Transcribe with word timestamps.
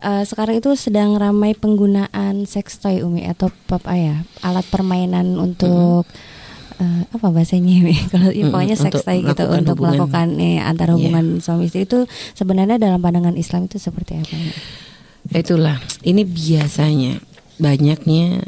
Uh, 0.00 0.24
sekarang 0.24 0.56
itu 0.64 0.72
sedang 0.80 1.12
ramai 1.20 1.52
penggunaan 1.52 2.48
sex 2.48 2.80
toy 2.80 3.04
Umi 3.04 3.28
atau 3.28 3.52
pop 3.68 3.84
ayah 3.84 4.24
alat 4.40 4.64
permainan 4.72 5.36
untuk 5.36 6.08
mm 6.08 6.80
-hmm. 6.80 7.04
uh, 7.04 7.16
apa 7.20 7.26
bahasanya 7.28 7.84
Umi 7.84 7.96
kalau 8.12 8.32
mm 8.32 8.40
-hmm. 8.40 8.48
pokoknya 8.48 8.76
sex 8.80 9.04
toy 9.04 9.20
gitu 9.20 9.44
untuk 9.52 9.76
hubungan. 9.76 10.08
melakukan 10.08 10.28
antara 10.64 10.96
iya. 10.96 10.96
hubungan 10.96 11.24
yeah. 11.36 11.42
suami 11.44 11.68
istri 11.68 11.84
itu 11.84 12.08
sebenarnya 12.32 12.80
dalam 12.80 12.96
pandangan 13.04 13.36
Islam 13.36 13.68
itu 13.68 13.76
seperti 13.76 14.24
apa? 14.24 14.36
Itulah 15.36 15.76
ini 16.00 16.24
biasanya 16.24 17.20
banyaknya 17.60 18.40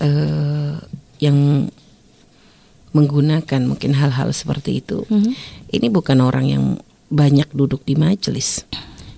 uh, 0.00 0.80
yang 1.20 1.68
menggunakan 2.96 3.60
mungkin 3.68 3.92
hal-hal 3.92 4.32
seperti 4.32 4.80
itu. 4.80 5.04
Mm 5.12 5.20
-hmm. 5.20 5.32
Ini 5.68 5.86
bukan 5.92 6.24
orang 6.24 6.48
yang 6.48 6.64
banyak 7.12 7.52
duduk 7.52 7.84
di 7.84 7.92
majelis 7.92 8.64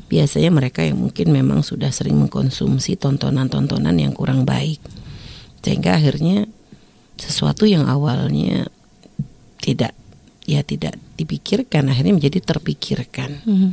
biasanya 0.07 0.51
mereka 0.55 0.87
yang 0.87 1.03
mungkin 1.03 1.35
memang 1.35 1.67
sudah 1.67 1.91
sering 1.91 2.17
mengkonsumsi 2.19 2.95
tontonan-tontonan 2.99 3.99
yang 3.99 4.15
kurang 4.15 4.47
baik 4.47 4.79
sehingga 5.67 5.99
akhirnya 5.99 6.47
sesuatu 7.19 7.67
yang 7.67 7.91
awalnya 7.91 8.71
tidak 9.59 9.99
ya 10.47 10.63
tidak 10.63 10.95
dipikirkan 11.19 11.91
akhirnya 11.91 12.15
menjadi 12.15 12.39
terpikirkan. 12.39 13.43
Mm 13.43 13.57
-hmm. 13.59 13.71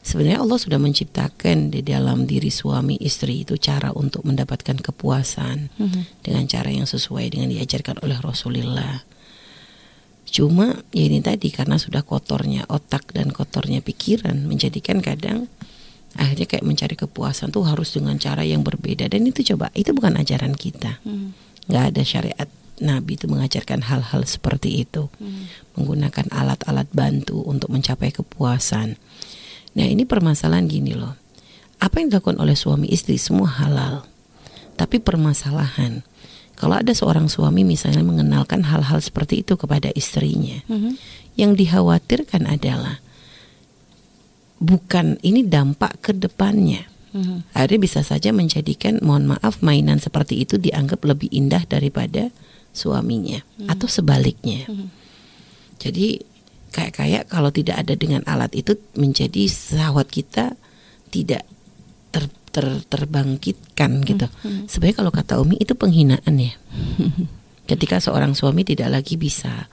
Sebenarnya 0.00 0.40
Allah 0.40 0.56
sudah 0.56 0.80
menciptakan 0.80 1.74
di 1.74 1.84
dalam 1.84 2.24
diri 2.24 2.48
suami 2.48 2.96
istri 3.02 3.44
itu 3.44 3.58
cara 3.60 3.92
untuk 3.92 4.24
mendapatkan 4.24 4.78
kepuasan 4.80 5.68
mm 5.76 5.86
-hmm. 5.90 6.02
dengan 6.24 6.44
cara 6.46 6.70
yang 6.70 6.86
sesuai 6.86 7.26
dengan 7.36 7.50
diajarkan 7.50 8.00
oleh 8.06 8.16
Rasulullah. 8.22 9.02
Cuma 10.30 10.78
ya 10.94 11.10
ini 11.10 11.18
tadi 11.18 11.50
karena 11.50 11.74
sudah 11.74 12.06
kotornya 12.06 12.62
otak 12.70 13.10
dan 13.10 13.34
kotornya 13.34 13.82
pikiran 13.82 14.46
menjadikan 14.46 15.02
kadang 15.02 15.50
akhirnya 16.14 16.46
kayak 16.46 16.66
mencari 16.66 16.94
kepuasan 16.94 17.50
tuh 17.50 17.66
harus 17.66 17.94
dengan 17.94 18.18
cara 18.18 18.42
yang 18.42 18.62
berbeda 18.62 19.10
dan 19.10 19.26
itu 19.26 19.42
coba 19.54 19.74
itu 19.74 19.90
bukan 19.90 20.14
ajaran 20.18 20.54
kita. 20.54 21.02
Hmm. 21.02 21.34
nggak 21.70 21.84
ada 21.94 22.02
syariat 22.02 22.50
Nabi 22.80 23.14
itu 23.14 23.28
mengajarkan 23.28 23.84
hal-hal 23.84 24.22
seperti 24.24 24.82
itu. 24.86 25.12
Hmm. 25.20 25.46
Menggunakan 25.76 26.32
alat-alat 26.32 26.88
bantu 26.90 27.44
untuk 27.44 27.68
mencapai 27.70 28.10
kepuasan. 28.10 28.96
Nah, 29.76 29.86
ini 29.86 30.08
permasalahan 30.08 30.66
gini 30.66 30.96
loh. 30.96 31.14
Apa 31.78 32.00
yang 32.00 32.10
dilakukan 32.10 32.40
oleh 32.40 32.56
suami 32.56 32.88
istri 32.90 33.20
semua 33.20 33.52
halal. 33.52 34.08
Tapi 34.80 34.96
permasalahan 34.98 36.02
kalau 36.60 36.76
ada 36.76 36.92
seorang 36.92 37.32
suami 37.32 37.64
misalnya 37.64 38.04
mengenalkan 38.04 38.60
hal-hal 38.68 39.00
seperti 39.00 39.40
itu 39.40 39.56
kepada 39.56 39.88
istrinya, 39.96 40.60
mm-hmm. 40.68 40.92
yang 41.40 41.56
dikhawatirkan 41.56 42.44
adalah 42.44 43.00
bukan 44.60 45.16
ini 45.24 45.40
dampak 45.40 46.04
ke 46.04 46.12
depannya. 46.12 46.84
Mm-hmm. 47.16 47.56
Akhirnya 47.56 47.80
bisa 47.80 48.04
saja 48.04 48.28
menjadikan, 48.36 49.00
mohon 49.00 49.32
maaf, 49.32 49.64
mainan 49.64 50.04
seperti 50.04 50.44
itu 50.44 50.60
dianggap 50.60 51.00
lebih 51.00 51.32
indah 51.32 51.64
daripada 51.64 52.28
suaminya, 52.76 53.40
mm-hmm. 53.40 53.72
atau 53.72 53.88
sebaliknya. 53.88 54.68
Mm-hmm. 54.68 54.88
Jadi 55.80 56.08
kayak 56.76 56.92
kayak 56.92 57.24
kalau 57.32 57.48
tidak 57.48 57.80
ada 57.80 57.96
dengan 57.96 58.20
alat 58.28 58.52
itu 58.52 58.76
menjadi 59.00 59.48
sahwat 59.48 60.12
kita 60.12 60.60
tidak 61.08 61.48
ter 62.50 62.66
ter, 62.66 62.82
terbangkitkan 62.86 64.02
gitu. 64.02 64.26
Hmm. 64.42 64.66
Sebenarnya 64.66 64.96
kalau 65.02 65.12
kata 65.14 65.38
Umi 65.38 65.56
itu 65.58 65.72
penghinaan 65.78 66.34
ya. 66.36 66.52
Ketika 67.70 68.02
seorang 68.02 68.34
suami 68.34 68.66
tidak 68.66 68.90
lagi 68.90 69.14
bisa 69.14 69.70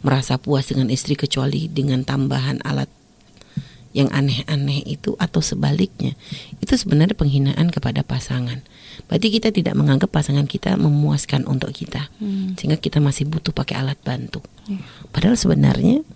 merasa 0.00 0.40
puas 0.40 0.70
dengan 0.70 0.88
istri 0.88 1.18
kecuali 1.18 1.68
dengan 1.68 2.06
tambahan 2.06 2.62
alat 2.64 2.88
yang 3.90 4.06
aneh-aneh 4.14 4.86
itu 4.86 5.18
atau 5.18 5.42
sebaliknya 5.42 6.14
itu 6.62 6.78
sebenarnya 6.78 7.18
penghinaan 7.18 7.74
kepada 7.74 8.06
pasangan. 8.06 8.62
Berarti 9.10 9.28
kita 9.34 9.50
tidak 9.50 9.74
menganggap 9.74 10.14
pasangan 10.14 10.46
kita 10.46 10.78
memuaskan 10.78 11.42
untuk 11.50 11.74
kita, 11.74 12.06
hmm. 12.22 12.54
sehingga 12.54 12.78
kita 12.78 13.02
masih 13.02 13.26
butuh 13.26 13.50
pakai 13.50 13.82
alat 13.82 13.98
bantu. 14.06 14.38
Hmm. 14.70 14.78
Padahal 15.10 15.34
sebenarnya, 15.34 16.06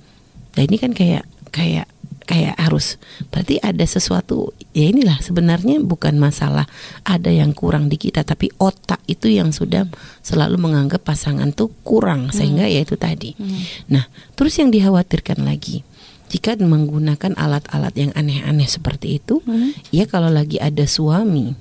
nah 0.55 0.63
ini 0.63 0.77
kan 0.79 0.95
kayak 0.95 1.27
kayak 1.51 1.91
kayak 2.25 2.57
harus 2.57 2.97
berarti 3.29 3.61
ada 3.61 3.85
sesuatu 3.85 4.57
ya 4.73 4.89
inilah 4.89 5.21
sebenarnya 5.21 5.81
bukan 5.85 6.17
masalah 6.17 6.65
ada 7.05 7.29
yang 7.29 7.53
kurang 7.53 7.93
di 7.93 8.01
kita 8.01 8.25
tapi 8.25 8.49
otak 8.57 9.01
itu 9.05 9.29
yang 9.29 9.53
sudah 9.53 9.85
selalu 10.25 10.57
menganggap 10.57 11.05
pasangan 11.05 11.53
tuh 11.53 11.71
kurang 11.85 12.29
hmm. 12.29 12.35
sehingga 12.35 12.65
ya 12.65 12.81
itu 12.81 12.97
tadi. 12.97 13.37
Hmm. 13.37 13.61
Nah, 13.93 14.05
terus 14.35 14.57
yang 14.57 14.73
dikhawatirkan 14.73 15.45
lagi 15.45 15.85
jika 16.33 16.59
menggunakan 16.59 17.37
alat-alat 17.39 17.95
yang 17.95 18.11
aneh-aneh 18.17 18.67
seperti 18.67 19.23
itu, 19.23 19.39
hmm. 19.45 19.95
ya 19.95 20.09
kalau 20.11 20.33
lagi 20.33 20.59
ada 20.59 20.83
suami 20.89 21.55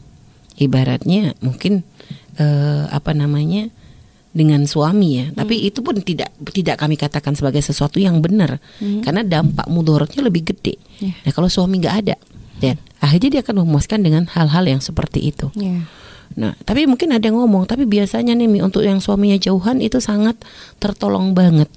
ibaratnya 0.57 1.37
mungkin 1.45 1.85
uh, 2.41 2.89
apa 2.89 3.13
namanya? 3.13 3.69
Dengan 4.33 4.65
suami 4.65 5.21
ya. 5.21 5.25
Hmm. 5.29 5.37
Tapi 5.45 5.55
itu 5.69 5.79
pun 5.85 5.95
tidak 6.01 6.33
tidak 6.51 6.81
kami 6.81 6.97
katakan 6.97 7.37
sebagai 7.37 7.61
sesuatu 7.61 8.01
yang 8.01 8.19
benar 8.19 8.57
hmm. 8.81 9.05
karena 9.05 9.21
dampak 9.21 9.69
mudorotnya 9.69 10.25
lebih 10.25 10.51
gede. 10.51 10.81
Yeah. 10.99 11.15
Nah 11.23 11.31
kalau 11.31 11.47
suami 11.47 11.79
nggak 11.79 11.95
ada, 12.03 12.15
ya 12.59 12.73
akhirnya 12.99 13.39
dia 13.39 13.41
akan 13.45 13.63
memuaskan 13.63 14.01
dengan 14.01 14.25
hal-hal 14.27 14.65
yang 14.65 14.81
seperti 14.81 15.29
itu. 15.29 15.53
Yeah. 15.53 15.85
Nah, 16.33 16.57
tapi 16.65 16.89
mungkin 16.89 17.13
ada 17.13 17.29
yang 17.29 17.37
ngomong, 17.37 17.69
tapi 17.69 17.85
biasanya 17.85 18.33
nih 18.33 18.65
untuk 18.65 18.81
yang 18.81 18.97
suaminya 18.97 19.37
jauhan 19.37 19.85
itu 19.85 20.01
sangat 20.01 20.33
tertolong 20.81 21.37
banget. 21.37 21.69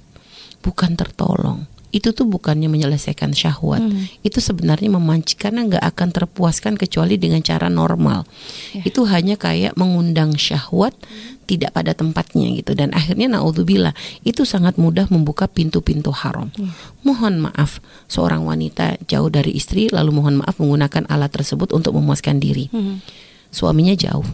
Bukan 0.65 0.97
tertolong 0.97 1.69
itu 1.95 2.11
tuh 2.11 2.27
bukannya 2.27 2.67
menyelesaikan 2.67 3.31
syahwat 3.31 3.79
hmm. 3.79 4.19
itu 4.19 4.43
sebenarnya 4.43 4.91
memancing 4.91 5.39
karena 5.39 5.63
nggak 5.63 5.83
akan 5.95 6.09
terpuaskan 6.11 6.73
kecuali 6.75 7.15
dengan 7.15 7.39
cara 7.39 7.71
normal 7.71 8.27
yeah. 8.75 8.83
itu 8.83 9.07
hanya 9.07 9.39
kayak 9.39 9.71
mengundang 9.79 10.35
syahwat 10.35 10.91
hmm. 10.99 11.47
tidak 11.47 11.71
pada 11.71 11.95
tempatnya 11.95 12.51
gitu 12.59 12.75
dan 12.75 12.91
akhirnya 12.91 13.31
naudzubillah 13.31 13.95
itu 14.27 14.43
sangat 14.43 14.75
mudah 14.75 15.07
membuka 15.07 15.47
pintu-pintu 15.47 16.11
haram 16.11 16.51
yeah. 16.59 16.75
mohon 17.07 17.39
maaf 17.39 17.79
seorang 18.11 18.43
wanita 18.43 18.99
jauh 19.07 19.31
dari 19.31 19.55
istri 19.55 19.87
lalu 19.87 20.19
mohon 20.19 20.43
maaf 20.43 20.59
menggunakan 20.59 21.07
alat 21.07 21.31
tersebut 21.31 21.71
untuk 21.71 21.95
memuaskan 21.95 22.43
diri 22.43 22.67
hmm. 22.67 22.99
suaminya 23.47 23.95
jauh 23.95 24.27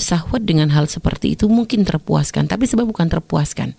Sahwat 0.00 0.48
dengan 0.48 0.72
hal 0.72 0.88
seperti 0.88 1.36
itu 1.36 1.44
mungkin 1.46 1.84
terpuaskan, 1.84 2.48
tapi 2.48 2.64
sebab 2.64 2.88
bukan 2.88 3.12
terpuaskan, 3.12 3.76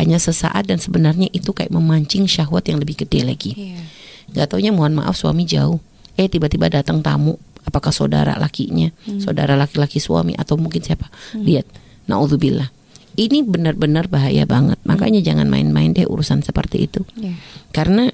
hanya 0.00 0.16
sesaat 0.16 0.64
dan 0.64 0.80
sebenarnya 0.80 1.28
itu 1.28 1.52
kayak 1.52 1.68
memancing 1.68 2.24
syahwat 2.24 2.64
yang 2.72 2.80
lebih 2.80 3.04
gede 3.04 3.20
lagi. 3.22 3.52
Yeah. 3.52 3.84
Gak 4.32 4.56
taunya 4.56 4.72
mohon 4.72 4.96
maaf 4.96 5.20
suami 5.20 5.44
jauh, 5.44 5.76
eh 6.16 6.26
tiba-tiba 6.26 6.72
datang 6.72 7.04
tamu, 7.04 7.36
apakah 7.68 7.92
saudara 7.92 8.40
lakinya, 8.40 8.88
hmm. 9.04 9.20
saudara 9.20 9.54
laki-laki 9.60 10.00
suami 10.00 10.32
atau 10.34 10.56
mungkin 10.56 10.80
siapa? 10.80 11.12
Hmm. 11.36 11.44
Lihat, 11.44 11.68
naudzubillah. 12.08 12.72
Ini 13.18 13.44
benar-benar 13.44 14.08
bahaya 14.08 14.48
banget. 14.48 14.80
Hmm. 14.80 14.96
Makanya 14.96 15.20
jangan 15.20 15.52
main-main 15.52 15.92
deh 15.92 16.08
urusan 16.08 16.40
seperti 16.40 16.88
itu. 16.88 17.04
Yeah. 17.20 17.36
Karena 17.76 18.08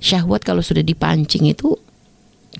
syahwat 0.00 0.42
kalau 0.48 0.64
sudah 0.64 0.80
dipancing 0.80 1.44
itu 1.52 1.76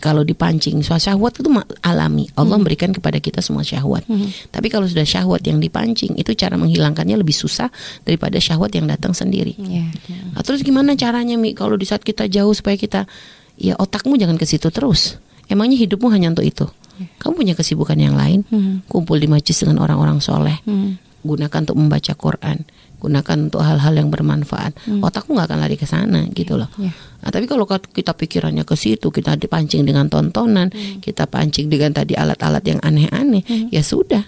kalau 0.04 0.20
dipancing 0.20 0.84
syahwat 0.84 1.40
itu 1.40 1.48
alami 1.80 2.28
Allah 2.36 2.44
hmm. 2.44 2.60
memberikan 2.60 2.90
kepada 2.92 3.16
kita 3.16 3.40
semua 3.40 3.64
syahwat 3.64 4.04
hmm. 4.04 4.52
tapi 4.52 4.68
kalau 4.68 4.84
sudah 4.84 5.08
syahwat 5.08 5.40
yang 5.48 5.56
dipancing 5.64 6.12
itu 6.20 6.36
cara 6.36 6.60
menghilangkannya 6.60 7.16
lebih 7.16 7.32
susah 7.32 7.72
daripada 8.04 8.36
syahwat 8.36 8.76
yang 8.76 8.84
datang 8.84 9.16
sendiri 9.16 9.56
yeah, 9.56 9.88
yeah. 10.04 10.36
Nah, 10.36 10.44
terus 10.44 10.60
gimana 10.60 10.92
caranya 10.92 11.40
mi 11.40 11.56
kalau 11.56 11.80
di 11.80 11.88
saat 11.88 12.04
kita 12.04 12.28
jauh 12.28 12.52
supaya 12.52 12.76
kita 12.76 13.08
ya 13.56 13.80
otakmu 13.80 14.20
jangan 14.20 14.36
ke 14.36 14.44
situ 14.44 14.68
terus 14.68 15.16
emangnya 15.48 15.80
hidupmu 15.80 16.12
hanya 16.12 16.36
untuk 16.36 16.44
itu 16.44 16.68
yeah. 17.00 17.08
kamu 17.24 17.32
punya 17.40 17.54
kesibukan 17.56 17.96
yang 17.96 18.12
lain 18.12 18.44
hmm. 18.44 18.84
kumpul 18.92 19.16
di 19.16 19.24
majlis 19.24 19.56
dengan 19.56 19.80
orang-orang 19.80 20.20
soleh 20.20 20.60
hmm. 20.68 21.24
gunakan 21.24 21.64
untuk 21.64 21.80
membaca 21.80 22.12
Quran 22.12 22.60
gunakan 23.04 23.36
untuk 23.36 23.60
hal-hal 23.60 23.92
yang 23.92 24.08
bermanfaat 24.08 24.72
hmm. 24.88 25.04
otakmu 25.04 25.36
nggak 25.36 25.48
akan 25.52 25.58
lari 25.60 25.76
ke 25.76 25.84
sana 25.84 26.24
gitu 26.32 26.56
loh 26.56 26.72
yeah. 26.80 26.96
nah, 27.20 27.28
tapi 27.28 27.44
kalau 27.44 27.68
kita 27.68 28.16
pikirannya 28.16 28.64
ke 28.64 28.72
situ 28.74 29.12
kita 29.12 29.36
dipancing 29.36 29.84
dengan 29.84 30.08
tontonan 30.08 30.72
hmm. 30.72 31.04
kita 31.04 31.28
pancing 31.28 31.68
dengan 31.68 31.92
tadi 31.92 32.16
alat-alat 32.16 32.64
yang 32.64 32.80
aneh-aneh 32.80 33.44
hmm. 33.44 33.68
ya 33.68 33.84
sudah 33.84 34.24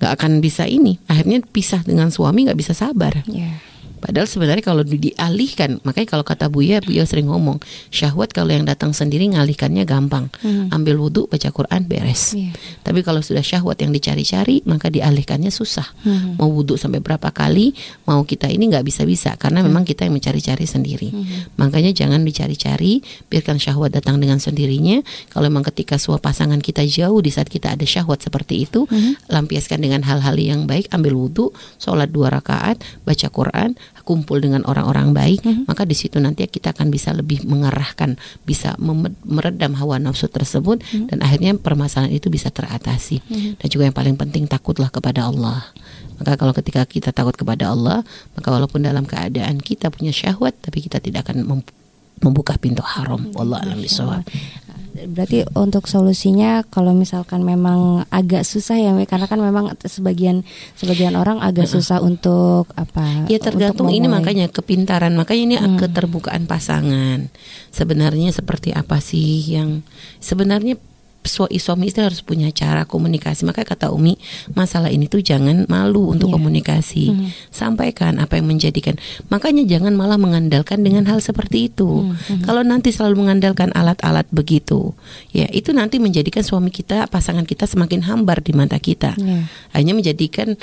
nggak 0.00 0.12
akan 0.16 0.44
bisa 0.44 0.68
ini 0.68 1.00
akhirnya 1.08 1.40
pisah 1.44 1.80
dengan 1.84 2.12
suami 2.12 2.44
nggak 2.48 2.60
bisa 2.60 2.76
sabar 2.76 3.24
yeah. 3.24 3.69
Padahal 4.00 4.24
sebenarnya 4.24 4.64
kalau 4.64 4.80
dialihkan, 4.82 5.78
makanya 5.84 6.08
kalau 6.16 6.24
kata 6.24 6.48
Buya, 6.48 6.80
Buya 6.80 7.04
sering 7.04 7.28
ngomong, 7.28 7.60
syahwat 7.92 8.32
kalau 8.32 8.50
yang 8.50 8.64
datang 8.64 8.96
sendiri 8.96 9.28
ngalihkannya 9.28 9.84
gampang. 9.84 10.32
Hmm. 10.40 10.72
Ambil 10.72 10.96
wudhu, 10.96 11.28
baca 11.28 11.52
Quran, 11.52 11.84
beres. 11.84 12.32
Yeah. 12.32 12.56
Tapi 12.80 13.04
kalau 13.04 13.20
sudah 13.20 13.44
syahwat 13.44 13.78
yang 13.84 13.92
dicari-cari, 13.92 14.64
maka 14.64 14.88
dialihkannya 14.88 15.52
susah. 15.52 15.84
Hmm. 16.02 16.40
Mau 16.40 16.48
wudhu 16.48 16.80
sampai 16.80 17.04
berapa 17.04 17.28
kali, 17.28 17.76
mau 18.08 18.24
kita 18.24 18.48
ini 18.48 18.72
nggak 18.72 18.88
bisa-bisa 18.88 19.36
karena 19.36 19.60
hmm. 19.60 19.68
memang 19.68 19.84
kita 19.84 20.08
yang 20.08 20.16
mencari-cari 20.16 20.64
sendiri. 20.64 21.12
Hmm. 21.12 21.60
Makanya 21.60 21.92
jangan 21.92 22.24
dicari-cari, 22.24 23.04
biarkan 23.28 23.60
syahwat 23.60 23.92
datang 23.92 24.16
dengan 24.16 24.40
sendirinya. 24.40 25.04
Kalau 25.28 25.46
memang 25.52 25.68
ketika 25.68 26.00
suah 26.00 26.18
pasangan 26.18 26.58
kita 26.64 26.82
jauh 26.88 27.20
di 27.20 27.28
saat 27.28 27.52
kita 27.52 27.76
ada 27.76 27.84
syahwat 27.84 28.24
seperti 28.24 28.64
itu, 28.64 28.88
hmm. 28.88 29.28
lampiaskan 29.28 29.84
dengan 29.84 30.00
hal-hal 30.08 30.40
yang 30.40 30.64
baik, 30.64 30.88
ambil 30.96 31.20
wudhu, 31.20 31.52
sholat 31.76 32.08
dua 32.08 32.32
rakaat, 32.32 32.80
baca 33.04 33.28
Quran, 33.28 33.76
kumpul 34.10 34.42
dengan 34.42 34.66
orang-orang 34.66 35.14
baik, 35.14 35.46
mm-hmm. 35.46 35.70
maka 35.70 35.86
di 35.86 35.94
situ 35.94 36.18
nanti 36.18 36.42
kita 36.50 36.74
akan 36.74 36.90
bisa 36.90 37.14
lebih 37.14 37.46
mengarahkan, 37.46 38.18
bisa 38.42 38.74
meredam 39.22 39.78
hawa 39.78 40.02
nafsu 40.02 40.26
tersebut 40.26 40.82
mm-hmm. 40.82 41.06
dan 41.14 41.18
akhirnya 41.22 41.54
permasalahan 41.54 42.10
itu 42.10 42.26
bisa 42.26 42.50
teratasi. 42.50 43.22
Mm-hmm. 43.22 43.52
Dan 43.62 43.66
juga 43.70 43.82
yang 43.86 43.94
paling 43.94 44.16
penting 44.18 44.50
takutlah 44.50 44.90
kepada 44.90 45.30
Allah. 45.30 45.62
Maka 46.18 46.34
kalau 46.34 46.50
ketika 46.50 46.82
kita 46.90 47.14
takut 47.14 47.38
kepada 47.38 47.70
Allah, 47.70 48.02
maka 48.34 48.50
walaupun 48.50 48.82
dalam 48.82 49.06
keadaan 49.06 49.62
kita 49.62 49.94
punya 49.94 50.10
syahwat 50.10 50.58
tapi 50.58 50.82
kita 50.82 50.98
tidak 50.98 51.30
akan 51.30 51.46
membuka 52.18 52.58
pintu 52.58 52.82
haram. 52.82 53.30
Allah 53.38 53.62
alam 53.62 53.78
bisawab. 53.78 54.26
Berarti 54.90 55.46
untuk 55.54 55.86
solusinya 55.86 56.66
kalau 56.66 56.90
misalkan 56.90 57.46
memang 57.46 58.04
agak 58.10 58.42
susah 58.42 58.74
ya, 58.76 58.92
karena 59.06 59.30
kan 59.30 59.38
memang 59.38 59.72
sebagian 59.86 60.42
sebagian 60.74 61.14
orang 61.14 61.38
agak 61.38 61.70
susah 61.70 62.02
untuk 62.02 62.68
apa? 62.74 63.30
Ya 63.30 63.38
tergantung 63.38 63.88
ini 63.88 64.10
makanya 64.10 64.50
kepintaran, 64.50 65.14
makanya 65.14 65.42
ini 65.46 65.56
hmm. 65.56 65.78
keterbukaan 65.78 66.50
pasangan. 66.50 67.30
Sebenarnya 67.70 68.34
seperti 68.34 68.74
apa 68.74 68.98
sih 68.98 69.46
yang 69.46 69.86
sebenarnya 70.18 70.76
suami 71.28 71.92
istri 71.92 72.00
harus 72.00 72.24
punya 72.24 72.48
cara 72.50 72.88
komunikasi. 72.88 73.44
Maka 73.44 73.64
kata 73.64 73.92
Umi, 73.92 74.16
masalah 74.56 74.88
ini 74.88 75.04
tuh 75.06 75.20
jangan 75.20 75.68
malu 75.68 76.08
untuk 76.16 76.32
yeah. 76.32 76.36
komunikasi. 76.36 77.04
Mm. 77.12 77.28
Sampaikan 77.52 78.16
apa 78.16 78.40
yang 78.40 78.48
menjadikan. 78.48 78.96
Makanya 79.28 79.68
jangan 79.68 79.92
malah 79.92 80.16
mengandalkan 80.16 80.80
dengan 80.80 81.04
hal 81.08 81.20
seperti 81.20 81.68
itu. 81.68 82.08
Mm. 82.08 82.44
Kalau 82.48 82.62
nanti 82.64 82.90
selalu 82.90 83.26
mengandalkan 83.26 83.68
alat-alat 83.76 84.24
begitu, 84.32 84.96
ya 85.30 85.44
itu 85.52 85.76
nanti 85.76 86.00
menjadikan 86.00 86.40
suami 86.40 86.72
kita, 86.72 87.04
pasangan 87.12 87.44
kita 87.44 87.68
semakin 87.68 88.08
hambar 88.08 88.40
di 88.40 88.52
mata 88.56 88.80
kita. 88.80 89.12
Yeah. 89.20 89.44
Hanya 89.76 89.92
menjadikan 89.92 90.56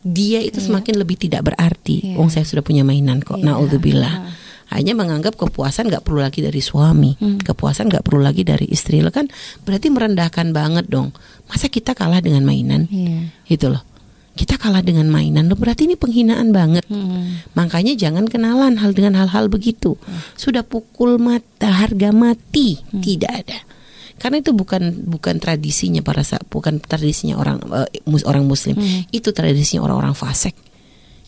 dia 0.00 0.40
itu 0.40 0.64
yeah. 0.64 0.66
semakin 0.72 0.94
lebih 0.96 1.20
tidak 1.20 1.52
berarti. 1.52 2.16
Yeah. 2.16 2.16
Wong 2.16 2.32
saya 2.32 2.48
sudah 2.48 2.64
punya 2.64 2.88
mainan 2.88 3.20
kok. 3.20 3.36
Yeah. 3.36 3.52
Naudzubillah. 3.52 4.16
Uh 4.16 4.48
hanya 4.70 4.94
menganggap 4.94 5.34
kepuasan 5.34 5.90
nggak 5.90 6.06
perlu 6.06 6.22
lagi 6.22 6.46
dari 6.46 6.62
suami, 6.62 7.18
hmm. 7.18 7.42
kepuasan 7.42 7.90
nggak 7.90 8.06
perlu 8.06 8.22
lagi 8.22 8.46
dari 8.46 8.70
istri, 8.70 9.02
lo 9.02 9.10
kan 9.10 9.26
berarti 9.66 9.90
merendahkan 9.90 10.54
banget 10.54 10.86
dong. 10.86 11.10
Masa 11.50 11.66
kita 11.66 11.98
kalah 11.98 12.22
dengan 12.22 12.46
mainan, 12.46 12.86
yeah. 12.86 13.34
gitu 13.50 13.74
loh. 13.74 13.82
Kita 14.38 14.54
kalah 14.54 14.86
dengan 14.86 15.10
mainan, 15.10 15.50
lo 15.50 15.58
berarti 15.58 15.90
ini 15.90 15.98
penghinaan 15.98 16.54
banget. 16.54 16.86
Hmm. 16.86 17.42
Makanya 17.58 17.98
jangan 17.98 18.30
kenalan 18.30 18.78
hal 18.78 18.94
dengan 18.94 19.18
hal-hal 19.18 19.50
begitu. 19.50 19.98
Hmm. 19.98 20.22
Sudah 20.38 20.62
pukul 20.62 21.18
mata 21.18 21.66
harga 21.66 22.14
mati, 22.14 22.78
hmm. 22.78 23.02
tidak 23.02 23.32
ada 23.42 23.58
karena 24.20 24.44
itu 24.44 24.52
bukan 24.52 25.08
bukan 25.08 25.40
tradisinya 25.40 26.04
para 26.04 26.20
bukan 26.52 26.76
tradisinya 26.76 27.40
orang 27.40 27.56
uh, 27.72 27.88
orang 28.28 28.44
muslim 28.44 28.76
hmm. 28.76 29.08
itu 29.16 29.32
tradisinya 29.32 29.88
orang-orang 29.88 30.12
fasik 30.12 30.52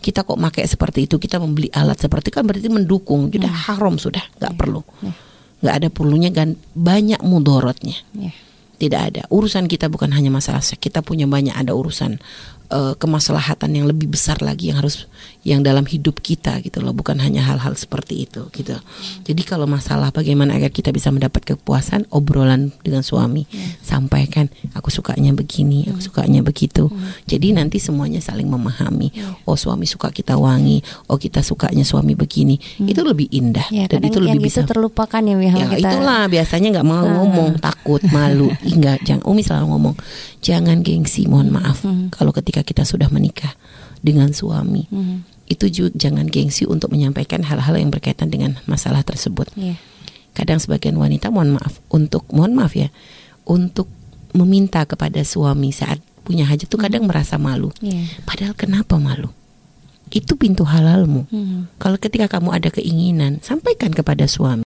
kita 0.02 0.26
kok 0.26 0.34
pakai 0.34 0.66
seperti 0.66 1.06
itu 1.06 1.16
kita 1.22 1.38
membeli 1.38 1.70
alat 1.70 2.02
seperti 2.02 2.34
kan 2.34 2.42
berarti 2.42 2.66
mendukung 2.66 3.30
sudah 3.30 3.48
hmm. 3.48 3.62
haram 3.70 3.94
sudah 3.96 4.24
nggak 4.42 4.52
yeah. 4.52 4.58
perlu 4.58 4.82
yeah. 5.00 5.14
nggak 5.62 5.74
ada 5.78 5.88
perlunya 5.94 6.30
dan 6.34 6.58
banyak 6.74 7.22
mudorotnya 7.22 7.94
yeah. 8.18 8.34
tidak 8.82 9.00
ada 9.14 9.22
urusan 9.30 9.70
kita 9.70 9.86
bukan 9.86 10.10
hanya 10.10 10.34
masalah 10.34 10.60
kita 10.60 11.00
punya 11.06 11.30
banyak 11.30 11.54
ada 11.54 11.70
urusan 11.72 12.18
uh, 12.72 12.94
kemaslahatan 12.96 13.70
yang 13.76 13.86
lebih 13.86 14.08
besar 14.08 14.40
lagi 14.40 14.72
yang 14.72 14.80
harus 14.80 15.06
yang 15.42 15.60
dalam 15.60 15.84
hidup 15.84 16.22
kita 16.22 16.62
gitu 16.62 16.80
loh 16.80 16.94
bukan 16.94 17.18
hanya 17.18 17.42
hal-hal 17.44 17.74
seperti 17.74 18.24
itu 18.24 18.48
gitu 18.54 18.78
jadi 19.26 19.42
kalau 19.42 19.68
masalah 19.68 20.14
bagaimana 20.14 20.56
agar 20.56 20.70
kita 20.70 20.94
bisa 20.94 21.12
mendapat 21.12 21.42
kepuasan 21.42 22.08
obrolan 22.14 22.70
dengan 22.80 23.04
suami 23.04 23.44
hmm. 23.50 23.82
sampaikan 23.84 24.48
aku 24.72 24.88
sukanya 24.88 25.34
begini 25.34 25.90
aku 25.90 26.00
hmm. 26.00 26.06
sukanya 26.08 26.40
begitu 26.40 26.88
hmm. 26.88 27.26
jadi 27.26 27.58
nanti 27.58 27.82
semuanya 27.82 28.22
saling 28.22 28.46
memahami 28.46 29.12
hmm. 29.12 29.44
oh 29.44 29.58
suami 29.58 29.84
suka 29.84 30.14
kita 30.14 30.38
wangi 30.38 30.80
oh 31.10 31.18
kita 31.18 31.42
sukanya 31.42 31.82
suami 31.82 32.14
begini 32.14 32.56
hmm. 32.56 32.86
itu 32.88 33.02
lebih 33.02 33.28
indah 33.34 33.66
ya, 33.68 33.90
dan 33.90 34.00
itu 34.06 34.22
lebih 34.22 34.46
bisa 34.46 34.62
terlupakan 34.62 35.20
ya, 35.20 35.34
ya 35.36 35.66
kita... 35.74 35.90
itulah 35.98 36.30
biasanya 36.30 36.80
nggak 36.80 36.88
mau 36.88 37.02
hmm. 37.04 37.14
ngomong 37.18 37.50
takut 37.58 38.00
malu 38.14 38.48
enggak 38.62 39.02
jangan 39.02 39.26
Umi 39.26 39.42
selalu 39.42 39.66
ngomong 39.74 39.94
jangan 40.38 40.86
gengsi 40.86 41.26
mohon 41.26 41.50
maaf 41.50 41.82
kalau 42.14 42.30
ketika 42.30 42.61
kita 42.66 42.86
sudah 42.86 43.10
menikah 43.12 43.54
dengan 44.02 44.34
suami 44.34 44.88
hmm. 44.90 45.48
itu 45.50 45.66
juga 45.70 45.90
jangan 45.94 46.26
gengsi 46.26 46.66
untuk 46.66 46.90
menyampaikan 46.90 47.46
hal-hal 47.46 47.78
yang 47.78 47.90
berkaitan 47.92 48.32
dengan 48.32 48.58
masalah 48.66 49.06
tersebut 49.06 49.50
yeah. 49.54 49.78
kadang 50.34 50.58
sebagian 50.58 50.98
wanita 50.98 51.30
mohon 51.30 51.54
maaf 51.58 51.78
untuk 51.92 52.26
mohon 52.34 52.56
maaf 52.56 52.74
ya 52.74 52.90
untuk 53.46 53.86
meminta 54.32 54.82
kepada 54.88 55.20
suami 55.22 55.70
saat 55.70 56.00
punya 56.22 56.46
hajat 56.46 56.70
itu 56.70 56.78
kadang 56.78 57.04
hmm. 57.06 57.10
merasa 57.10 57.36
malu 57.36 57.70
yeah. 57.84 58.06
padahal 58.26 58.54
kenapa 58.54 58.96
malu 58.98 59.30
itu 60.12 60.36
pintu 60.36 60.68
halalmu. 60.68 61.24
Hmm. 61.32 61.72
Kalau 61.80 61.96
ketika 61.96 62.28
kamu 62.28 62.52
ada 62.52 62.68
keinginan, 62.68 63.40
sampaikan 63.40 63.90
kepada 63.96 64.28
suami. 64.28 64.62